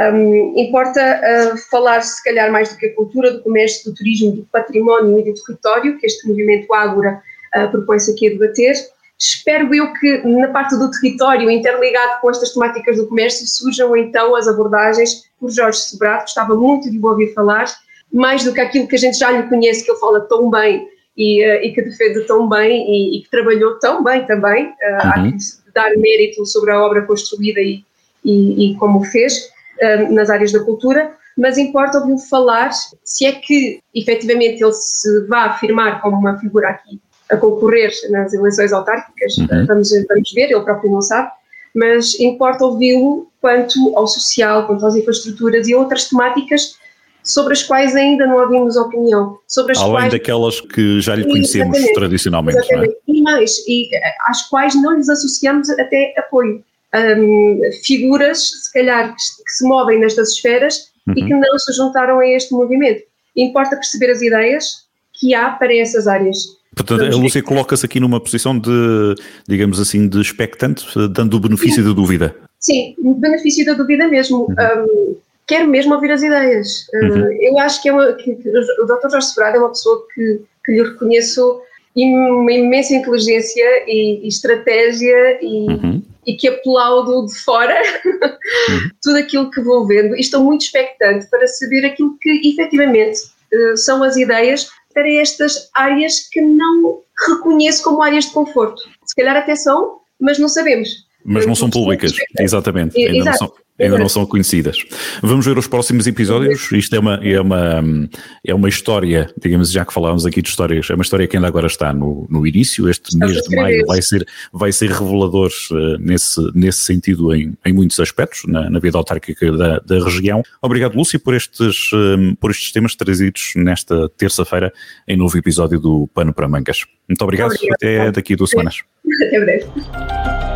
Um, 0.00 0.58
importa 0.58 1.00
uh, 1.00 1.56
falar, 1.70 2.00
se 2.00 2.24
calhar, 2.24 2.50
mais 2.50 2.70
do 2.70 2.76
que 2.76 2.86
a 2.86 2.94
cultura, 2.94 3.30
do 3.30 3.42
comércio, 3.42 3.88
do 3.88 3.94
turismo, 3.94 4.32
do 4.32 4.42
património 4.50 5.20
e 5.20 5.22
do 5.22 5.34
território, 5.34 5.98
que 5.98 6.06
este 6.06 6.26
movimento 6.26 6.72
Ágora 6.74 7.22
uh, 7.54 7.70
propõe-se 7.70 8.10
aqui 8.10 8.26
a 8.26 8.30
debater. 8.30 8.74
Espero 9.16 9.72
eu 9.72 9.92
que 9.92 10.26
na 10.26 10.48
parte 10.48 10.76
do 10.76 10.90
território, 10.90 11.48
interligado 11.48 12.20
com 12.20 12.30
estas 12.30 12.52
temáticas 12.52 12.96
do 12.96 13.06
comércio, 13.06 13.46
surjam 13.46 13.96
então 13.96 14.34
as 14.34 14.48
abordagens 14.48 15.30
por 15.38 15.50
Jorge 15.50 15.78
Sobrado, 15.78 16.24
que 16.24 16.30
estava 16.30 16.56
muito 16.56 16.90
de 16.90 16.98
ouvir 16.98 17.32
falar, 17.32 17.66
mais 18.12 18.42
do 18.42 18.52
que 18.52 18.60
aquilo 18.60 18.88
que 18.88 18.96
a 18.96 18.98
gente 18.98 19.18
já 19.18 19.30
lhe 19.30 19.44
conhece, 19.44 19.84
que 19.84 19.92
ele 19.92 20.00
fala 20.00 20.22
tão 20.22 20.50
bem 20.50 20.88
e, 21.16 21.44
uh, 21.44 21.64
e 21.64 21.72
que 21.72 21.82
defende 21.82 22.20
tão 22.26 22.48
bem 22.48 22.90
e, 22.90 23.18
e, 23.18 23.22
que 23.22 23.30
trabalhou 23.30 23.78
tão 23.78 24.02
bem 24.02 24.26
também. 24.26 24.66
Uh, 24.66 24.68
uhum. 24.68 25.10
Há 25.10 25.22
que 25.32 25.72
dar 25.74 25.90
mérito 25.96 26.44
sobre 26.46 26.72
a 26.72 26.80
obra 26.80 27.02
construída 27.02 27.60
e, 27.60 27.84
e, 28.24 28.74
como 28.76 29.04
fez 29.04 29.50
uh, 29.82 30.12
nas 30.12 30.30
áreas 30.30 30.52
da 30.52 30.60
cultura, 30.60 31.12
mas 31.36 31.58
importa 31.58 31.98
ouvir 31.98 32.18
falar 32.28 32.70
se 33.04 33.26
é 33.26 33.32
que 33.32 33.80
efetivamente 33.94 34.62
ele 34.62 34.72
se 34.72 35.26
vai 35.26 35.48
afirmar 35.48 36.00
como 36.00 36.16
uma 36.16 36.38
figura 36.38 36.68
aqui 36.68 37.00
a 37.30 37.36
concorrer 37.36 37.90
nas 38.10 38.32
eleições 38.32 38.72
autárquicas, 38.72 39.36
uhum. 39.38 39.66
vamos, 39.66 39.90
vamos 40.08 40.32
ver, 40.32 40.50
ele 40.50 40.60
próprio 40.60 40.90
não 40.90 41.00
sabe, 41.00 41.30
mas 41.74 42.18
importa 42.20 42.64
ouvi-lo 42.64 43.28
quanto 43.40 43.96
ao 43.96 44.06
social, 44.06 44.66
quanto 44.66 44.86
às 44.86 44.94
infraestruturas 44.94 45.66
e 45.66 45.74
outras 45.74 46.08
temáticas 46.08 46.78
sobre 47.24 47.54
as 47.54 47.62
quais 47.62 47.96
ainda 47.96 48.26
não 48.26 48.36
ouvimos 48.36 48.76
opinião. 48.76 49.38
Sobre 49.48 49.72
as 49.72 49.78
Além 49.78 49.94
quais... 49.94 50.12
daquelas 50.12 50.60
que 50.60 51.00
já 51.00 51.16
lhe 51.16 51.24
conhecemos 51.24 51.76
exatamente, 51.76 51.94
tradicionalmente. 51.94 52.58
Exatamente. 52.58 52.94
É? 52.94 52.96
E 53.08 53.22
mais, 53.22 53.58
e 53.66 53.94
eh, 53.96 54.14
às 54.26 54.48
quais 54.48 54.74
não 54.74 54.94
lhes 54.94 55.08
associamos 55.08 55.70
até 55.70 56.14
apoio. 56.18 56.62
Um, 56.94 57.60
figuras, 57.82 58.38
se 58.38 58.72
calhar, 58.72 59.08
que, 59.08 59.44
que, 59.44 59.50
se 59.50 59.66
movem 59.66 59.98
nestas 59.98 60.30
esferas 60.32 60.92
uhum. 61.08 61.14
e 61.16 61.24
que 61.24 61.34
não 61.34 61.58
se 61.58 61.72
juntaram 61.72 62.20
a 62.20 62.28
este 62.28 62.52
movimento. 62.52 63.02
Importa 63.34 63.74
perceber 63.74 64.12
as 64.12 64.22
ideias 64.22 64.84
que 65.12 65.34
há 65.34 65.50
para 65.50 65.74
essas 65.74 66.06
áreas. 66.06 66.36
Portanto, 66.76 67.02
a 67.02 67.16
Lúcia 67.16 67.42
coloca-se 67.42 67.84
aqui 67.86 67.98
numa 67.98 68.20
posição 68.20 68.56
de, 68.56 69.14
digamos 69.48 69.80
assim, 69.80 70.06
de 70.06 70.20
expectante, 70.20 70.86
dando 71.10 71.36
o 71.36 71.40
benefício 71.40 71.82
Sim. 71.82 71.88
da 71.88 71.94
dúvida. 71.94 72.36
Sim, 72.60 72.94
benefício 72.98 73.64
da 73.64 73.74
dúvida 73.74 74.08
mesmo. 74.08 74.46
Uhum. 74.48 74.54
Um, 74.54 75.16
quero 75.46 75.68
mesmo 75.68 75.94
ouvir 75.94 76.10
as 76.10 76.22
ideias. 76.22 76.86
Eh, 76.92 77.06
uhum. 77.06 77.32
eu 77.40 77.58
acho 77.58 77.82
que, 77.82 77.88
é 77.88 77.92
uma, 77.92 78.12
que, 78.14 78.34
que 78.34 78.48
o 78.48 78.86
Dr. 78.86 79.10
Jorge 79.10 79.26
Sobrado 79.28 79.56
é 79.56 79.60
uma 79.60 79.70
pessoa 79.70 80.06
que, 80.14 80.42
que 80.64 80.72
lhe 80.72 80.82
reconheço 80.82 81.60
uma 81.96 82.52
imensa 82.52 82.94
inteligência 82.94 83.84
e, 83.86 84.24
e 84.24 84.28
estratégia 84.28 85.38
e, 85.40 85.66
uhum. 85.68 86.02
e, 86.26 86.34
que 86.34 86.48
aplaudo 86.48 87.26
de 87.26 87.34
fora 87.36 87.80
uhum. 88.04 88.90
tudo 89.00 89.18
aquilo 89.18 89.50
que 89.50 89.60
vou 89.60 89.86
vendo 89.86 90.16
e 90.16 90.20
estou 90.20 90.42
muito 90.42 90.62
expectante 90.62 91.26
para 91.30 91.46
saber 91.46 91.86
aquilo 91.86 92.18
que 92.20 92.48
efetivamente 92.48 93.20
uh, 93.52 93.76
são 93.76 94.02
as 94.02 94.16
ideias 94.16 94.68
para 94.92 95.08
estas 95.08 95.70
áreas 95.74 96.28
que 96.30 96.40
não 96.40 97.00
reconheço 97.28 97.82
como 97.84 98.02
áreas 98.02 98.24
de 98.24 98.32
conforto. 98.32 98.82
Se 99.04 99.14
calhar 99.14 99.36
até 99.36 99.54
são, 99.54 99.98
mas 100.20 100.38
não 100.38 100.48
sabemos. 100.48 100.88
Mas 101.24 101.46
não 101.46 101.54
são 101.54 101.70
públicas, 101.70 102.12
exatamente. 102.38 102.96
Ainda 102.98 103.30
não 103.30 103.36
são, 103.36 103.52
ainda 103.80 103.98
não 103.98 104.08
são 104.08 104.24
conhecidas. 104.26 104.76
Vamos 105.22 105.44
ver 105.44 105.58
os 105.58 105.66
próximos 105.66 106.06
episódios. 106.06 106.70
Isto 106.72 106.96
é 106.96 106.98
uma, 106.98 107.14
é 107.16 107.40
uma, 107.40 108.08
é 108.44 108.54
uma 108.54 108.68
história, 108.68 109.28
digamos, 109.40 109.70
já 109.70 109.84
que 109.84 109.92
falámos 109.92 110.24
aqui 110.24 110.40
de 110.40 110.48
histórias, 110.48 110.88
é 110.90 110.94
uma 110.94 111.02
história 111.02 111.26
que 111.26 111.36
ainda 111.36 111.48
agora 111.48 111.66
está 111.66 111.92
no, 111.92 112.26
no 112.30 112.46
início. 112.46 112.88
Este 112.88 113.16
mês 113.16 113.42
de 113.42 113.56
maio 113.56 113.84
vai 113.86 114.00
ser, 114.00 114.26
vai 114.52 114.72
ser 114.72 114.90
revelador 114.90 115.50
uh, 115.70 115.98
nesse, 115.98 116.40
nesse 116.54 116.80
sentido 116.80 117.34
em, 117.34 117.56
em 117.64 117.72
muitos 117.72 117.98
aspectos, 117.98 118.42
na, 118.46 118.70
na 118.70 118.78
vida 118.78 118.96
autárquica 118.96 119.50
da, 119.52 119.78
da 119.80 120.04
região. 120.04 120.42
Obrigado, 120.62 120.96
Lúcia, 120.96 121.18
por 121.18 121.34
estes, 121.34 121.92
um, 121.92 122.30
eh, 122.30 122.36
por 122.40 122.50
estes 122.50 122.72
temas 122.72 122.94
trazidos 122.94 123.52
nesta 123.56 124.08
terça-feira 124.10 124.72
em 125.06 125.16
novo 125.16 125.36
episódio 125.36 125.80
do 125.80 126.08
Pano 126.14 126.32
para 126.32 126.48
Mangas. 126.48 126.84
Muito 127.08 127.22
obrigado, 127.22 127.52
obrigado. 127.52 127.74
até 127.74 128.12
daqui 128.12 128.34
a 128.34 128.36
duas 128.36 128.50
semanas. 128.50 128.82
Até 129.28 129.38
breve. 129.38 130.53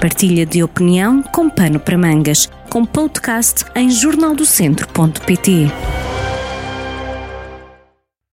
Partilha 0.00 0.46
de 0.46 0.62
opinião 0.62 1.22
com 1.22 1.50
pano 1.50 1.80
para 1.80 1.98
mangas, 1.98 2.48
com 2.70 2.84
podcast 2.84 3.64
em 3.74 3.90
jornaldocentro.pt. 3.90 6.07